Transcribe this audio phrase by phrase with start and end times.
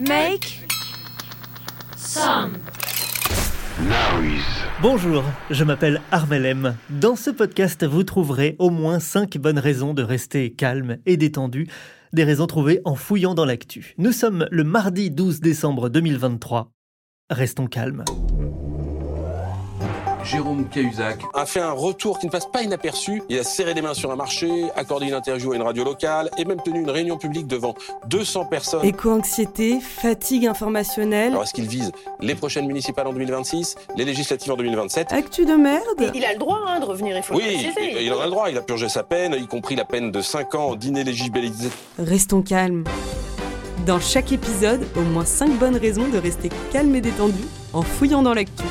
[0.00, 0.60] Make
[1.96, 2.54] some
[4.82, 6.76] Bonjour, je m'appelle Armelem.
[6.90, 11.68] Dans ce podcast, vous trouverez au moins 5 bonnes raisons de rester calme et détendu,
[12.12, 13.94] des raisons trouvées en fouillant dans l'actu.
[13.96, 16.72] Nous sommes le mardi 12 décembre 2023.
[17.30, 18.04] Restons calmes.
[20.24, 23.22] Jérôme Cahuzac a fait un retour qui ne passe pas inaperçu.
[23.28, 26.30] Il a serré les mains sur un marché, accordé une interview à une radio locale
[26.38, 27.74] et même tenu une réunion publique devant
[28.08, 28.84] 200 personnes.
[28.84, 31.32] Éco-anxiété, fatigue informationnelle.
[31.32, 35.54] Alors est-ce qu'il vise les prochaines municipales en 2026, les législatives en 2027 Actu de
[35.54, 38.04] merde Il a le droit hein, de revenir, il faut Oui, le préciser.
[38.04, 38.50] il en a le droit.
[38.50, 41.68] Il a purgé sa peine, y compris la peine de 5 ans d'inéligibilité.
[41.98, 42.84] Restons calmes.
[43.86, 47.44] Dans chaque épisode, au moins 5 bonnes raisons de rester calme et détendu
[47.74, 48.64] en fouillant dans l'actu.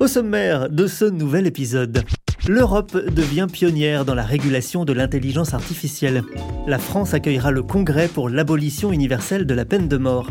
[0.00, 2.04] Au sommaire de ce nouvel épisode,
[2.46, 6.22] l'Europe devient pionnière dans la régulation de l'intelligence artificielle.
[6.68, 10.30] La France accueillera le congrès pour l'abolition universelle de la peine de mort.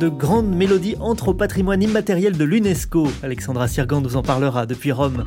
[0.00, 3.06] De grandes mélodies entrent au patrimoine immatériel de l'UNESCO.
[3.22, 5.24] Alexandra Sirgan nous en parlera depuis Rome.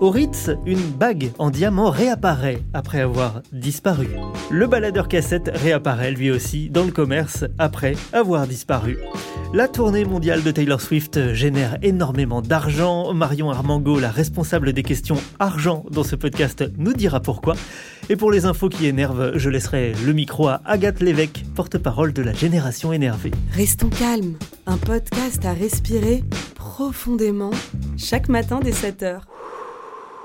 [0.00, 4.08] Au Ritz, une bague en diamant réapparaît après avoir disparu.
[4.50, 8.98] Le baladeur cassette réapparaît lui aussi dans le commerce après avoir disparu.
[9.52, 13.12] La tournée mondiale de Taylor Swift génère énormément d'argent.
[13.14, 17.54] Marion Armango, la responsable des questions argent dans ce podcast, nous dira pourquoi.
[18.08, 22.22] Et pour les infos qui énervent, je laisserai le micro à Agathe Lévesque, porte-parole de
[22.22, 23.30] la génération énervée.
[23.52, 24.34] Restons calmes.
[24.66, 27.52] Un podcast à respirer profondément
[27.96, 29.20] chaque matin dès 7h.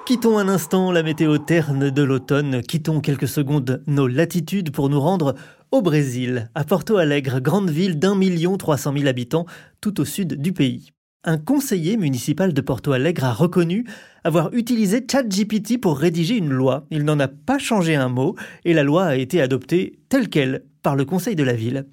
[0.10, 5.00] Quittons un instant la météo terne de l'automne, quittons quelques secondes nos latitudes pour nous
[5.00, 5.36] rendre
[5.72, 9.46] au Brésil, à Porto Alegre, grande ville d'un million trois cent mille habitants,
[9.82, 10.92] tout au sud du pays.
[11.24, 13.86] Un conseiller municipal de Porto Alegre a reconnu
[14.24, 16.86] avoir utilisé ChatGPT pour rédiger une loi.
[16.92, 20.64] Il n'en a pas changé un mot et la loi a été adoptée telle qu'elle
[20.82, 21.86] par le conseil de la ville.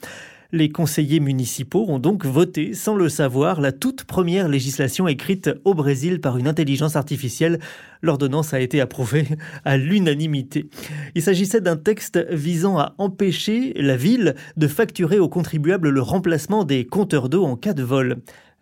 [0.52, 5.74] Les conseillers municipaux ont donc voté, sans le savoir, la toute première législation écrite au
[5.74, 7.58] Brésil par une intelligence artificielle.
[8.02, 9.26] L'ordonnance a été approuvée
[9.64, 10.68] à l'unanimité.
[11.14, 16.64] Il s'agissait d'un texte visant à empêcher la ville de facturer aux contribuables le remplacement
[16.64, 18.18] des compteurs d'eau en cas de vol.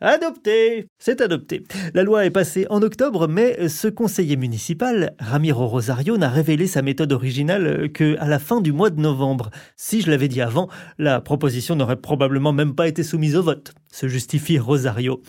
[0.06, 1.65] Adopté C'est adopté.
[1.94, 6.82] La loi est passée en octobre, mais ce conseiller municipal, Ramiro Rosario, n'a révélé sa
[6.82, 9.48] méthode originale que à la fin du mois de novembre.
[9.76, 13.72] Si je l'avais dit avant, la proposition n'aurait probablement même pas été soumise au vote,
[13.91, 15.22] se justifie Rosario.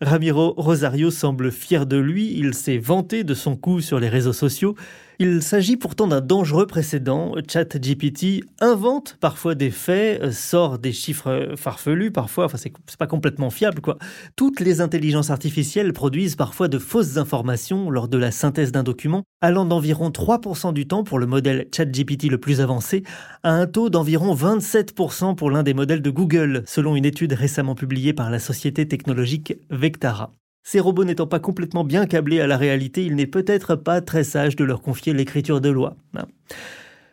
[0.00, 4.32] Ramiro Rosario semble fier de lui, il s'est vanté de son coup sur les réseaux
[4.32, 4.74] sociaux.
[5.20, 7.34] Il s'agit pourtant d'un dangereux précédent.
[7.48, 13.80] ChatGPT invente parfois des faits, sort des chiffres farfelus parfois, enfin c'est pas complètement fiable
[13.80, 13.96] quoi.
[14.34, 19.22] Toutes les intelligences artificielles produisent parfois de fausses informations lors de la synthèse d'un document,
[19.40, 23.04] allant d'environ 3% du temps pour le modèle ChatGPT le plus avancé,
[23.42, 27.74] à un taux d'environ 27% pour l'un des modèles de Google, selon une étude récemment
[27.74, 30.32] publiée par la société technologique Vectara.
[30.66, 34.24] Ces robots n'étant pas complètement bien câblés à la réalité, il n'est peut-être pas très
[34.24, 35.94] sage de leur confier l'écriture de loi.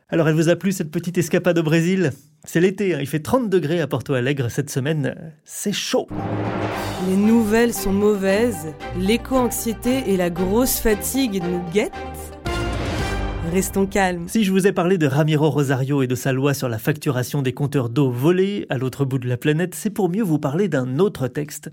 [0.07, 2.11] Alors elle vous a plu cette petite escapade au Brésil?
[2.45, 2.99] C'est l'été, hein.
[3.01, 6.07] il fait 30 degrés à Porto Alegre cette semaine, c'est chaud
[7.09, 11.91] Les nouvelles sont mauvaises, l'éco-anxiété et la grosse fatigue nous guettent.
[13.51, 14.29] Restons calmes.
[14.29, 17.41] Si je vous ai parlé de Ramiro Rosario et de sa loi sur la facturation
[17.41, 20.69] des compteurs d'eau volés à l'autre bout de la planète, c'est pour mieux vous parler
[20.69, 21.69] d'un autre texte.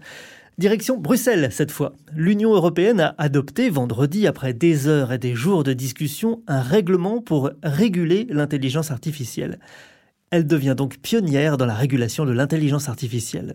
[0.58, 1.92] Direction Bruxelles cette fois.
[2.12, 7.22] L'Union européenne a adopté vendredi, après des heures et des jours de discussion, un règlement
[7.22, 9.60] pour réguler l'intelligence artificielle.
[10.32, 13.54] Elle devient donc pionnière dans la régulation de l'intelligence artificielle.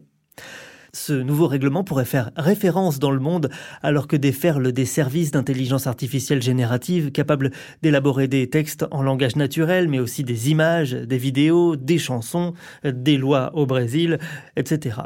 [0.95, 3.49] Ce nouveau règlement pourrait faire référence dans le monde
[3.81, 7.49] alors que déferlent des services d'intelligence artificielle générative capables
[7.81, 12.53] d'élaborer des textes en langage naturel, mais aussi des images, des vidéos, des chansons,
[12.83, 14.19] des lois au Brésil,
[14.55, 14.97] etc.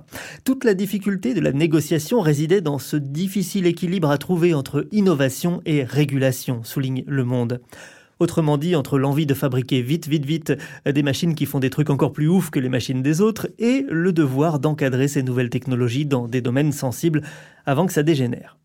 [0.43, 5.61] Toute la difficulté de la négociation résidait dans ce difficile équilibre à trouver entre innovation
[5.65, 7.61] et régulation, souligne Le Monde.
[8.19, 10.53] Autrement dit, entre l'envie de fabriquer vite, vite, vite
[10.85, 13.85] des machines qui font des trucs encore plus ouf que les machines des autres et
[13.89, 17.21] le devoir d'encadrer ces nouvelles technologies dans des domaines sensibles
[17.65, 18.57] avant que ça dégénère.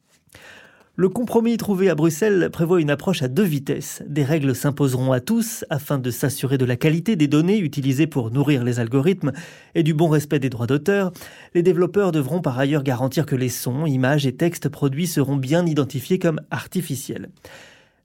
[0.94, 4.02] Le compromis trouvé à Bruxelles prévoit une approche à deux vitesses.
[4.06, 8.30] Des règles s'imposeront à tous afin de s'assurer de la qualité des données utilisées pour
[8.30, 9.32] nourrir les algorithmes
[9.74, 11.10] et du bon respect des droits d'auteur.
[11.54, 15.64] Les développeurs devront par ailleurs garantir que les sons, images et textes produits seront bien
[15.64, 17.30] identifiés comme artificiels.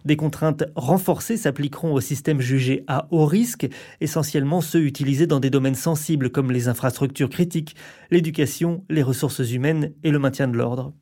[0.07, 3.67] Des contraintes renforcées s'appliqueront aux systèmes jugés à haut risque,
[3.99, 7.75] essentiellement ceux utilisés dans des domaines sensibles comme les infrastructures critiques,
[8.09, 10.93] l'éducation, les ressources humaines et le maintien de l'ordre.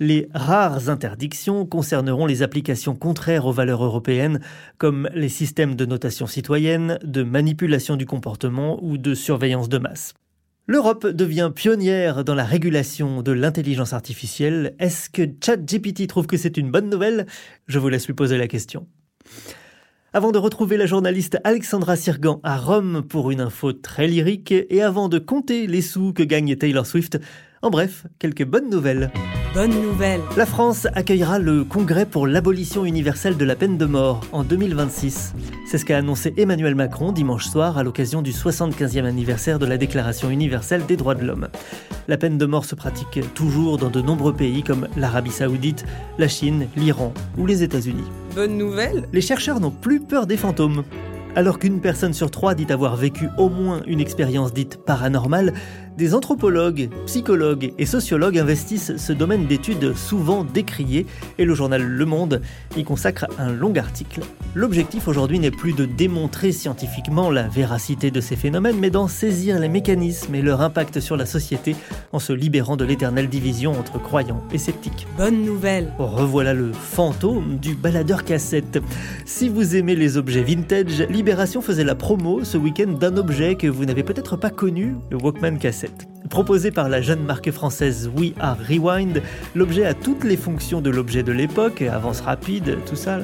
[0.00, 4.40] Les rares interdictions concerneront les applications contraires aux valeurs européennes,
[4.78, 10.14] comme les systèmes de notation citoyenne, de manipulation du comportement ou de surveillance de masse.
[10.70, 14.76] L'Europe devient pionnière dans la régulation de l'intelligence artificielle.
[14.78, 17.26] Est-ce que ChatGPT trouve que c'est une bonne nouvelle?
[17.66, 18.86] Je vous laisse lui poser la question.
[20.12, 24.80] Avant de retrouver la journaliste Alexandra Sirgan à Rome pour une info très lyrique et
[24.80, 27.18] avant de compter les sous que gagne Taylor Swift,
[27.62, 29.10] en bref, quelques bonnes nouvelles.
[29.52, 30.20] Bonne nouvelle.
[30.36, 35.34] La France accueillera le congrès pour l'abolition universelle de la peine de mort en 2026.
[35.66, 39.76] C'est ce qu'a annoncé Emmanuel Macron dimanche soir à l'occasion du 75e anniversaire de la
[39.76, 41.48] Déclaration universelle des droits de l'homme.
[42.08, 45.84] La peine de mort se pratique toujours dans de nombreux pays comme l'Arabie saoudite,
[46.18, 48.08] la Chine, l'Iran ou les États-Unis.
[48.34, 50.84] Bonne nouvelle Les chercheurs n'ont plus peur des fantômes.
[51.36, 55.54] Alors qu'une personne sur trois dit avoir vécu au moins une expérience dite paranormale,
[56.00, 61.04] des anthropologues, psychologues et sociologues investissent ce domaine d'études souvent décrié
[61.36, 62.40] et le journal Le Monde
[62.74, 64.22] y consacre un long article.
[64.54, 69.58] L'objectif aujourd'hui n'est plus de démontrer scientifiquement la véracité de ces phénomènes, mais d'en saisir
[69.58, 71.76] les mécanismes et leur impact sur la société
[72.12, 75.06] en se libérant de l'éternelle division entre croyants et sceptiques.
[75.18, 78.78] Bonne nouvelle Revoilà le fantôme du baladeur cassette.
[79.26, 83.66] Si vous aimez les objets vintage, Libération faisait la promo ce week-end d'un objet que
[83.66, 85.89] vous n'avez peut-être pas connu, le Walkman cassette.
[86.30, 89.20] Proposé par la jeune marque française We Are Rewind,
[89.56, 93.18] l'objet a toutes les fonctions de l'objet de l'époque, avance rapide, tout ça,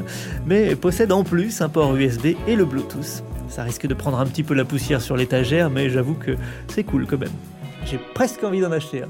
[0.45, 3.23] mais possède en plus un port USB et le Bluetooth.
[3.49, 6.33] Ça risque de prendre un petit peu la poussière sur l'étagère, mais j'avoue que
[6.67, 7.31] c'est cool quand même.
[7.85, 9.09] J'ai presque envie d'en acheter un.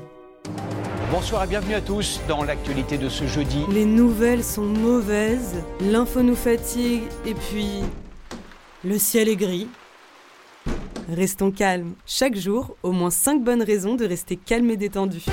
[1.11, 3.61] Bonsoir et bienvenue à tous dans l'actualité de ce jeudi.
[3.73, 7.81] Les nouvelles sont mauvaises, l'info nous fatigue, et puis
[8.85, 9.69] le ciel est gris.
[11.09, 11.95] Restons calmes.
[12.05, 15.25] Chaque jour, au moins 5 bonnes raisons de rester calme et détendu.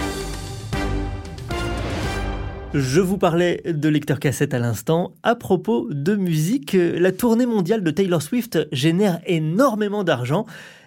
[2.75, 5.14] Je vous parlais de lecteur cassette à l'instant.
[5.24, 10.46] À propos de musique, la tournée mondiale de Taylor Swift génère énormément d'argent.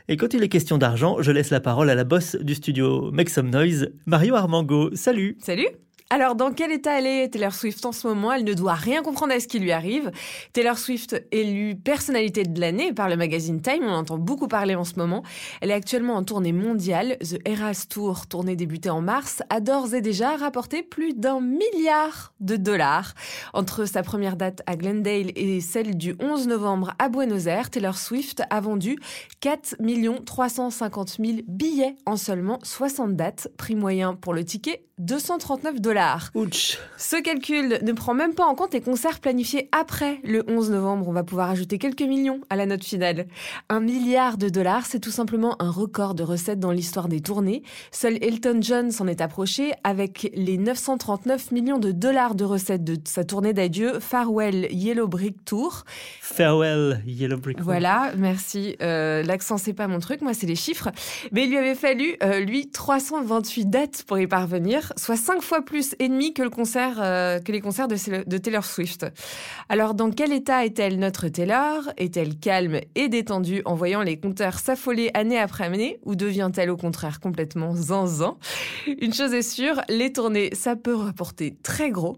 [0.09, 3.11] Et quand il est question d'argent, je laisse la parole à la boss du studio
[3.11, 4.95] Make Some Noise, Mario Armango.
[4.95, 5.67] Salut Salut
[6.09, 8.33] alors, dans quel état elle est, Taylor Swift, en ce moment?
[8.33, 10.13] Elle ne doit rien comprendre à ce qui lui arrive.
[10.53, 14.85] Taylor Swift, élue personnalité de l'année par le magazine Time, on entend beaucoup parler en
[14.85, 15.25] ce moment.
[15.61, 17.17] Elle est actuellement en tournée mondiale.
[17.19, 22.33] The Eras Tour, tournée débutée en mars, a d'ores et déjà rapporté plus d'un milliard
[22.39, 23.15] de dollars.
[23.53, 27.99] Entre sa première date à Glendale et celle du 11 novembre à Buenos Aires, Taylor
[27.99, 28.97] Swift a vendu
[29.41, 29.75] 4
[30.25, 33.49] 350 000 billets en seulement 60 dates.
[33.57, 35.96] Prix moyen pour le ticket, 239 dollars.
[36.97, 41.09] Ce calcul ne prend même pas en compte les concerts planifiés après le 11 novembre.
[41.09, 43.27] On va pouvoir ajouter quelques millions à la note finale.
[43.69, 47.63] Un milliard de dollars, c'est tout simplement un record de recettes dans l'histoire des tournées.
[47.93, 52.97] Seul Elton John s'en est approché avec les 939 millions de dollars de recettes de
[53.05, 55.85] sa tournée d'adieu Farewell Yellow Brick Tour.
[56.21, 57.65] Farewell Yellow Brick Tour.
[57.65, 58.77] Voilà, merci.
[58.83, 60.91] Euh, L'accent, c'est pas mon truc, moi, c'est les chiffres.
[61.33, 65.63] Mais il lui avait fallu, euh, lui, 328 dates pour y parvenir soit cinq fois
[65.63, 69.07] plus ennemi que, le concert, euh, que les concerts de, de, Taylor Swift.
[69.69, 71.83] Alors, dans quel état est-elle notre Taylor?
[71.97, 76.77] Est-elle calme et détendue en voyant les compteurs s'affoler année après année ou devient-elle au
[76.77, 78.37] contraire complètement zinzin?
[78.87, 82.17] Une chose est sûre, les tournées, ça peut rapporter très gros.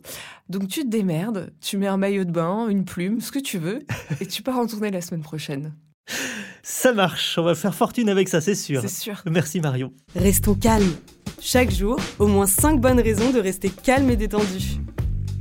[0.49, 3.59] Donc tu te démerdes, tu mets un maillot de bain, une plume, ce que tu
[3.59, 3.81] veux,
[4.21, 5.75] et tu pars en tournée la semaine prochaine.
[6.63, 8.81] Ça marche, on va faire fortune avec ça, c'est sûr.
[8.81, 9.23] C'est sûr.
[9.27, 9.93] Merci Marion.
[10.15, 10.95] Restons calmes.
[11.51, 14.83] Chaque jour, au moins 5 bonnes raisons de rester calme et détendu.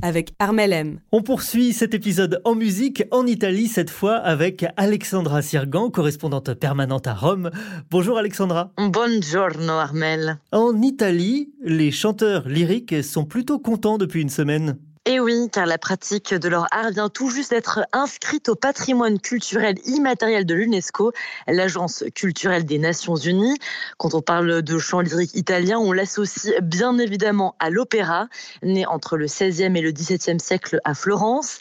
[0.00, 1.00] Avec Armel M.
[1.12, 7.06] On poursuit cet épisode en musique en Italie, cette fois avec Alexandra Sirgan, correspondante permanente
[7.06, 7.50] à Rome.
[7.90, 8.72] Bonjour Alexandra.
[8.78, 10.38] Buongiorno Armel.
[10.50, 14.78] En Italie, les chanteurs lyriques sont plutôt contents depuis une semaine.
[15.10, 19.18] Et oui, car la pratique de leur art vient tout juste d'être inscrite au patrimoine
[19.18, 21.12] culturel immatériel de l'UNESCO,
[21.46, 23.56] l'agence culturelle des Nations Unies.
[23.96, 28.28] Quand on parle de chant lyrique italien, on l'associe bien évidemment à l'opéra,
[28.62, 31.58] né entre le 16e et le 17e siècle à Florence.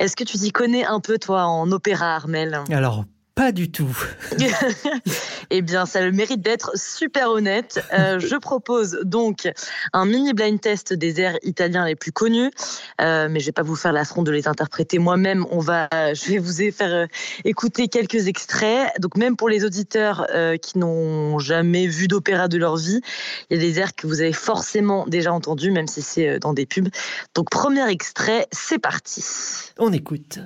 [0.00, 2.64] Est-ce que tu t'y connais un peu, toi, en opéra, Armel
[3.38, 3.96] pas du tout.
[5.50, 7.80] eh bien, ça a le mérite d'être super honnête.
[7.92, 9.48] Euh, je propose donc
[9.92, 12.50] un mini blind test des airs italiens les plus connus,
[13.00, 15.46] euh, mais je vais pas vous faire l'affront de les interpréter moi-même.
[15.52, 17.06] On va, je vais vous faire euh,
[17.44, 18.90] écouter quelques extraits.
[18.98, 20.26] Donc, même pour les auditeurs
[20.60, 23.00] qui n'ont jamais vu d'opéra de leur vie,
[23.50, 26.54] il y a des airs que vous avez forcément déjà entendus, même si c'est dans
[26.54, 26.88] des pubs.
[27.36, 29.24] Donc, premier extrait, c'est parti.
[29.78, 30.40] On écoute.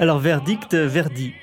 [0.00, 1.34] Alors, verdict, Verdi.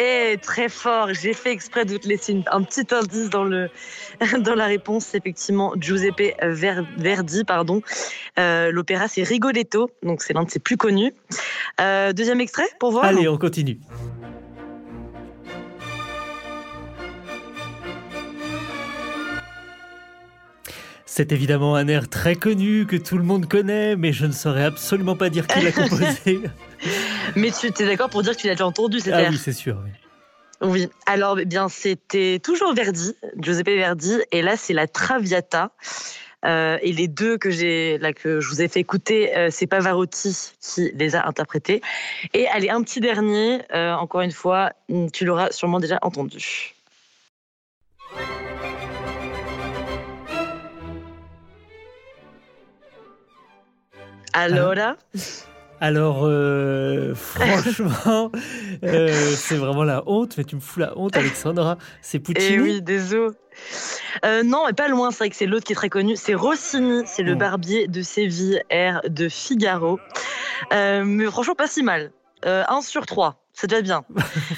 [0.00, 3.68] Et très fort, j'ai fait exprès de te laisser un petit indice dans, le,
[4.40, 5.14] dans la réponse.
[5.14, 7.82] Effectivement, Giuseppe Verdi, pardon.
[8.38, 11.12] Euh, l'opéra, c'est Rigoletto, donc c'est l'un de ses plus connus.
[11.80, 13.04] Euh, deuxième extrait pour voir.
[13.04, 13.78] Allez, on continue.
[21.14, 24.64] C'est évidemment un air très connu que tout le monde connaît, mais je ne saurais
[24.64, 26.40] absolument pas dire qui l'a composé.
[27.36, 29.52] Mais tu es d'accord pour dire que tu l'as déjà entendu cet ah oui, c'est
[29.52, 29.78] sûr.
[29.84, 30.68] Oui.
[30.68, 30.88] oui.
[31.06, 35.72] alors eh bien c'était toujours Verdi, Giuseppe Verdi, et là c'est la Traviata.
[36.44, 39.66] Euh, et les deux que j'ai là que je vous ai fait écouter, euh, c'est
[39.68, 41.80] Pavarotti qui les a interprétés.
[42.34, 44.72] Et allez un petit dernier, euh, encore une fois,
[45.12, 46.74] tu l'auras sûrement déjà entendu.
[54.32, 54.74] Alors
[55.82, 58.30] alors, euh, franchement,
[58.84, 61.76] euh, c'est vraiment la honte, mais tu me fous la honte, Alexandra.
[62.02, 62.54] C'est Puccini.
[62.54, 63.34] Eh oui, désolé.
[64.24, 66.14] Euh, non, mais pas loin, c'est vrai que c'est l'autre qui est très connu.
[66.14, 69.98] C'est Rossini, c'est le barbier de Séville, air de Figaro.
[70.70, 72.12] mais franchement, pas si mal.
[72.44, 74.04] 1 sur 3 c'est déjà bien.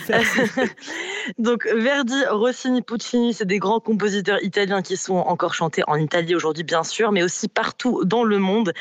[1.38, 6.34] Donc Verdi, Rossini, Puccini, c'est des grands compositeurs italiens qui sont encore chantés en Italie
[6.34, 8.72] aujourd'hui, bien sûr, mais aussi partout dans le monde.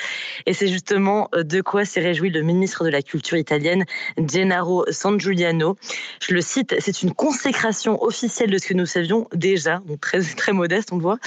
[0.45, 3.85] Et c'est justement euh, de quoi s'est réjoui le ministre de la Culture italienne,
[4.17, 5.77] Gennaro San Giuliano.
[6.21, 10.21] Je le cite, c'est une consécration officielle de ce que nous savions déjà, donc très,
[10.21, 11.19] très modeste, on le voit.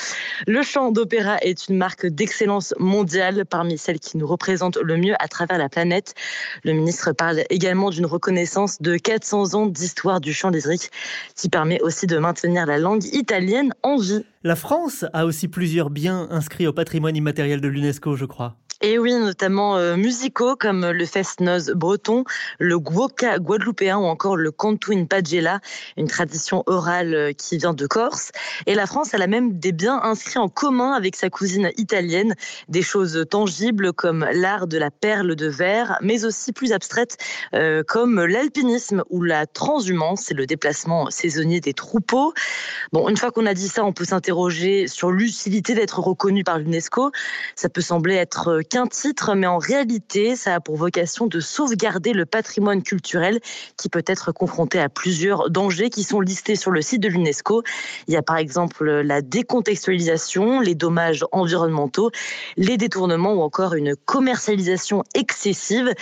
[0.46, 5.14] Le chant d'opéra est une marque d'excellence mondiale parmi celles qui nous représentent le mieux
[5.18, 6.14] à travers la planète.
[6.64, 10.90] Le ministre parle également d'une reconnaissance de 400 ans d'histoire du chant lyrique
[11.34, 14.24] qui permet aussi de maintenir la langue italienne en vie.
[14.46, 18.54] La France a aussi plusieurs biens inscrits au patrimoine immatériel de l'UNESCO, je crois.
[18.82, 22.24] Et oui, notamment euh, musicaux comme le fest-noz breton,
[22.58, 24.52] le guoca guadeloupéen ou encore le
[24.90, 25.60] in pagella,
[25.96, 28.32] une tradition orale euh, qui vient de Corse.
[28.66, 32.34] Et la France, elle a même des biens inscrits en commun avec sa cousine italienne,
[32.68, 37.16] des choses tangibles comme l'art de la perle de verre, mais aussi plus abstraites
[37.54, 42.34] euh, comme l'alpinisme ou la transhumance, c'est le déplacement saisonnier des troupeaux.
[42.92, 44.35] Bon, une fois qu'on a dit ça, on peut s'interroger
[44.86, 47.10] sur l'utilité d'être reconnu par l'UNESCO.
[47.54, 52.12] Ça peut sembler être qu'un titre, mais en réalité, ça a pour vocation de sauvegarder
[52.12, 53.40] le patrimoine culturel
[53.76, 57.62] qui peut être confronté à plusieurs dangers qui sont listés sur le site de l'UNESCO.
[58.08, 62.10] Il y a par exemple la décontextualisation, les dommages environnementaux,
[62.56, 65.94] les détournements ou encore une commercialisation excessive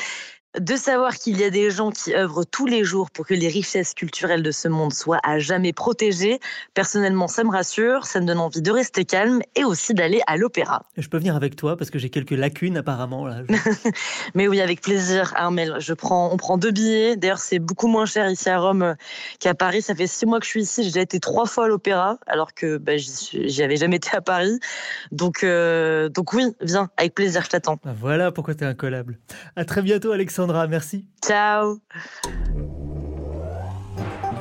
[0.59, 3.49] de savoir qu'il y a des gens qui œuvrent tous les jours pour que les
[3.49, 6.39] richesses culturelles de ce monde soient à jamais protégées,
[6.75, 10.37] personnellement, ça me rassure, ça me donne envie de rester calme et aussi d'aller à
[10.37, 10.85] l'opéra.
[10.97, 13.27] Je peux venir avec toi parce que j'ai quelques lacunes apparemment.
[13.27, 13.43] Là.
[14.35, 15.77] Mais oui, avec plaisir, Armel.
[15.79, 17.17] Je prends, on prend deux billets.
[17.17, 18.95] D'ailleurs, c'est beaucoup moins cher ici à Rome euh,
[19.41, 19.83] qu'à Paris.
[19.83, 20.83] Ça fait six mois que je suis ici.
[20.85, 24.21] J'ai déjà été trois fois à l'opéra, alors que bah, j'y avais jamais été à
[24.21, 24.59] Paris.
[25.11, 27.79] Donc, euh, donc oui, viens, avec plaisir, je t'attends.
[27.85, 29.19] Bah, voilà pourquoi tu es incollable.
[29.57, 31.07] À très bientôt, Alexandre merci.
[31.25, 31.79] Ciao.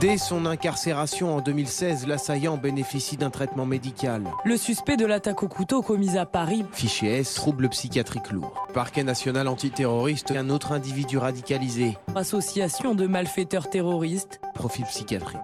[0.03, 4.23] Dès son incarcération en 2016, l'assaillant bénéficie d'un traitement médical.
[4.43, 6.65] Le suspect de l'attaque au couteau commise à Paris.
[6.73, 8.67] Fichier S, trouble psychiatrique lourd.
[8.73, 11.97] Parquet national antiterroriste, un autre individu radicalisé.
[12.15, 14.41] Association de malfaiteurs terroristes.
[14.53, 15.39] Profil psychiatrique.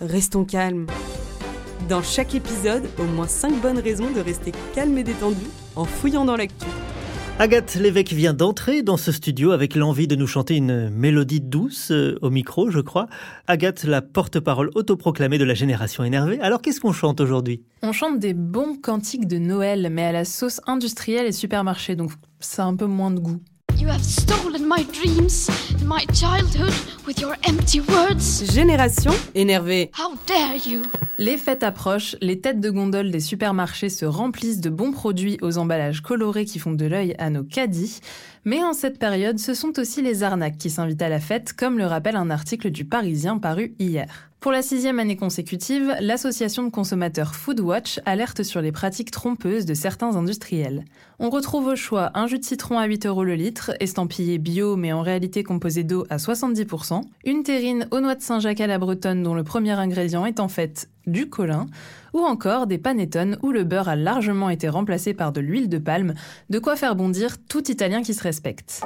[0.00, 0.86] Restons calmes.
[1.88, 6.24] Dans chaque épisode, au moins 5 bonnes raisons de rester calme et détendu en fouillant
[6.24, 6.66] dans l'actu.
[7.40, 11.90] Agathe Lévesque vient d'entrer dans ce studio avec l'envie de nous chanter une mélodie douce
[11.90, 13.08] euh, au micro, je crois.
[13.48, 16.38] Agathe, la porte-parole autoproclamée de la génération énervée.
[16.40, 17.64] Alors qu'est-ce qu'on chante aujourd'hui?
[17.82, 22.12] On chante des bons cantiques de Noël, mais à la sauce industrielle et supermarché, donc
[22.38, 23.40] ça a un peu moins de goût.
[23.80, 25.50] You have stolen my dreams
[25.84, 26.72] my childhood
[27.04, 28.44] with your empty words.
[28.52, 29.90] Génération énervée.
[29.98, 30.82] How dare you?
[31.16, 35.58] Les fêtes approchent, les têtes de gondole des supermarchés se remplissent de bons produits aux
[35.58, 38.00] emballages colorés qui font de l'œil à nos caddies.
[38.46, 41.78] Mais en cette période, ce sont aussi les arnaques qui s'invitent à la fête, comme
[41.78, 44.30] le rappelle un article du Parisien paru hier.
[44.44, 49.72] Pour la sixième année consécutive, l'association de consommateurs Foodwatch alerte sur les pratiques trompeuses de
[49.72, 50.84] certains industriels.
[51.18, 54.76] On retrouve au choix un jus de citron à 8 euros le litre, estampillé bio
[54.76, 58.76] mais en réalité composé d'eau à 70%, une terrine aux noix de Saint-Jacques à la
[58.76, 61.66] bretonne dont le premier ingrédient est en fait du colin,
[62.14, 65.78] ou encore des panettone où le beurre a largement été remplacé par de l'huile de
[65.78, 66.14] palme,
[66.48, 68.80] de quoi faire bondir tout Italien qui se respecte.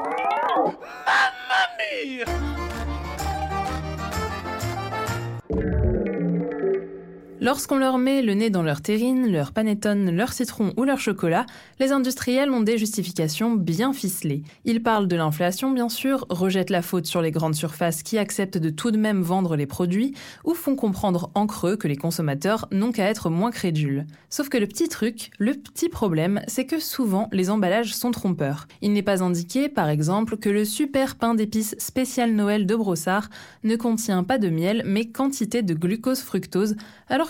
[7.40, 11.46] Lorsqu'on leur met le nez dans leur terrine, leur panettone, leur citron ou leur chocolat,
[11.78, 14.42] les industriels ont des justifications bien ficelées.
[14.64, 18.58] Ils parlent de l'inflation, bien sûr, rejettent la faute sur les grandes surfaces qui acceptent
[18.58, 22.66] de tout de même vendre les produits, ou font comprendre en creux que les consommateurs
[22.72, 24.04] n'ont qu'à être moins crédules.
[24.30, 28.66] Sauf que le petit truc, le petit problème, c'est que souvent les emballages sont trompeurs.
[28.82, 33.30] Il n'est pas indiqué, par exemple, que le super pain d'épices spécial Noël de Brossard
[33.62, 36.74] ne contient pas de miel, mais quantité de glucose-fructose,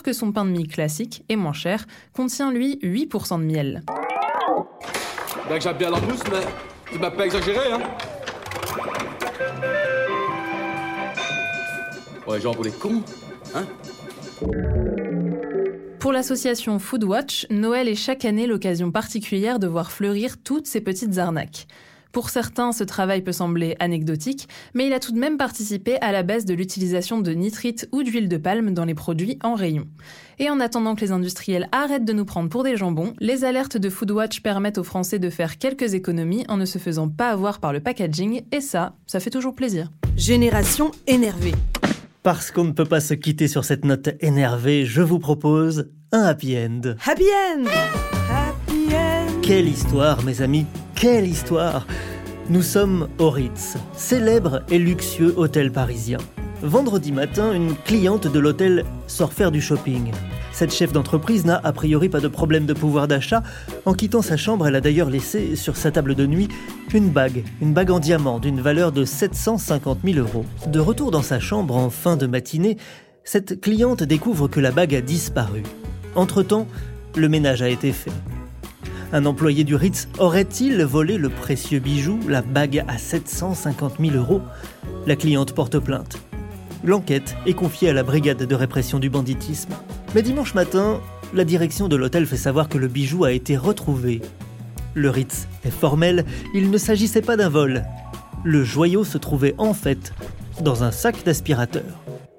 [0.02, 3.82] que son pain de mie classique et moins cher contient lui 8% de miel.
[5.48, 6.46] Ben que j'aime bien la mousse, mais
[6.92, 7.80] tu m'as pas exagéré, hein
[12.26, 13.02] Ouais, genre pour les cons,
[13.54, 13.66] hein
[15.98, 21.18] pour l'association Foodwatch, Noël est chaque année l'occasion particulière de voir fleurir toutes ces petites
[21.18, 21.66] arnaques.
[22.12, 26.10] Pour certains, ce travail peut sembler anecdotique, mais il a tout de même participé à
[26.10, 29.86] la baisse de l'utilisation de nitrite ou d'huile de palme dans les produits en rayon.
[30.38, 33.76] Et en attendant que les industriels arrêtent de nous prendre pour des jambons, les alertes
[33.76, 37.60] de Foodwatch permettent aux Français de faire quelques économies en ne se faisant pas avoir
[37.60, 39.90] par le packaging, et ça, ça fait toujours plaisir.
[40.16, 41.54] Génération énervée.
[42.22, 46.22] Parce qu'on ne peut pas se quitter sur cette note énervée, je vous propose un
[46.22, 46.94] happy end.
[47.06, 47.64] Happy end
[48.30, 50.66] Happy end Quelle histoire, mes amis
[50.98, 51.86] quelle histoire
[52.50, 56.18] Nous sommes au Ritz, célèbre et luxueux hôtel parisien.
[56.60, 60.10] Vendredi matin, une cliente de l'hôtel sort faire du shopping.
[60.50, 63.44] Cette chef d'entreprise n'a a priori pas de problème de pouvoir d'achat.
[63.86, 66.48] En quittant sa chambre, elle a d'ailleurs laissé sur sa table de nuit
[66.92, 70.46] une bague, une bague en diamant d'une valeur de 750 000 euros.
[70.66, 72.76] De retour dans sa chambre en fin de matinée,
[73.22, 75.62] cette cliente découvre que la bague a disparu.
[76.16, 76.66] Entre-temps,
[77.14, 78.10] le ménage a été fait.
[79.10, 84.42] Un employé du Ritz aurait-il volé le précieux bijou, la bague à 750 000 euros?
[85.06, 86.18] La cliente porte plainte.
[86.84, 89.72] L'enquête est confiée à la brigade de répression du banditisme.
[90.14, 91.00] Mais dimanche matin,
[91.32, 94.20] la direction de l'hôtel fait savoir que le bijou a été retrouvé.
[94.92, 97.84] Le Ritz est formel, il ne s'agissait pas d'un vol.
[98.44, 100.12] Le joyau se trouvait en fait
[100.60, 101.84] dans un sac d'aspirateur.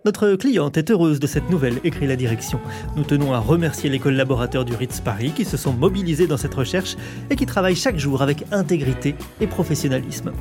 [0.06, 2.60] Notre cliente est heureuse de cette nouvelle, écrit la direction.
[2.96, 6.54] Nous tenons à remercier les collaborateurs du Ritz Paris qui se sont mobilisés dans cette
[6.54, 6.96] recherche
[7.30, 10.32] et qui travaillent chaque jour avec intégrité et professionnalisme.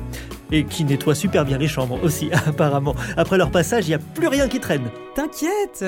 [0.51, 2.95] Et qui nettoient super bien les chambres aussi, apparemment.
[3.17, 4.89] Après leur passage, il n'y a plus rien qui traîne.
[5.13, 5.83] T'inquiète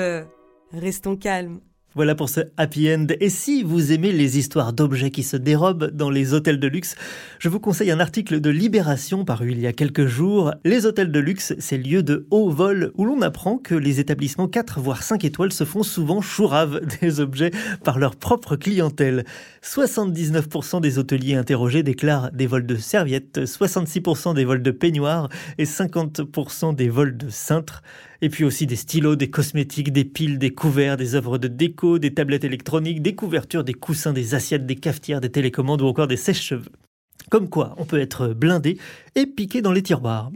[0.72, 1.60] Restons calmes.
[1.94, 3.06] Voilà pour ce happy end.
[3.20, 6.94] Et si vous aimez les histoires d'objets qui se dérobent dans les hôtels de luxe,
[7.38, 10.54] je vous conseille un article de Libération paru il y a quelques jours.
[10.64, 14.48] Les hôtels de luxe, c'est lieu de haut vol où l'on apprend que les établissements
[14.48, 17.50] 4 voire 5 étoiles se font souvent chourave des objets
[17.84, 19.26] par leur propre clientèle.
[19.62, 25.28] 79% des hôteliers interrogés déclarent des vols de serviettes, 66% des vols de peignoirs
[25.58, 27.82] et 50% des vols de cintres.
[28.24, 31.98] Et puis aussi des stylos, des cosmétiques, des piles, des couverts, des œuvres de déco,
[31.98, 36.06] des tablettes électroniques, des couvertures, des coussins, des assiettes, des cafetières, des télécommandes ou encore
[36.06, 36.70] des sèches-cheveux.
[37.30, 38.78] Comme quoi, on peut être blindé
[39.16, 40.30] et piqué dans les tiroirs.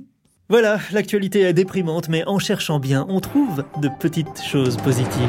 [0.49, 5.29] Voilà, l'actualité est déprimante, mais en cherchant bien, on trouve de petites choses positives.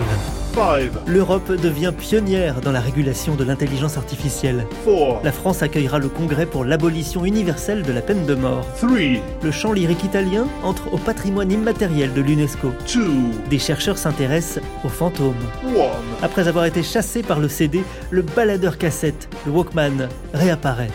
[1.08, 4.68] L'Europe devient pionnière dans la régulation de l'intelligence artificielle.
[5.24, 8.64] La France accueillera le congrès pour l'abolition universelle de la peine de mort.
[9.42, 12.72] Le chant lyrique italien entre au patrimoine immatériel de l'UNESCO.
[13.50, 15.34] Des chercheurs s'intéressent aux fantômes.
[16.22, 20.92] Après avoir été chassé par le CD, le baladeur cassette, le Walkman, réapparaît.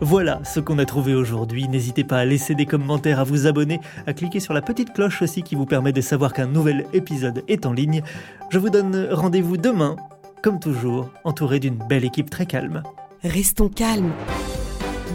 [0.00, 1.66] Voilà ce qu'on a trouvé aujourd'hui.
[1.68, 5.22] N'hésitez pas à laisser des commentaires, à vous abonner, à cliquer sur la petite cloche
[5.22, 8.02] aussi qui vous permet de savoir qu'un nouvel épisode est en ligne.
[8.50, 9.96] Je vous donne rendez-vous demain,
[10.42, 12.84] comme toujours, entouré d'une belle équipe très calme.
[13.24, 14.12] Restons calmes.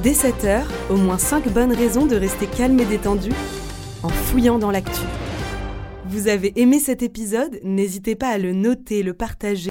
[0.04, 3.30] Dès 7h, au moins 5 bonnes raisons de rester calme et détendu
[4.04, 5.06] en fouillant dans l'actu.
[6.08, 7.60] Vous avez aimé cet épisode?
[7.64, 9.70] N'hésitez pas à le noter, le partager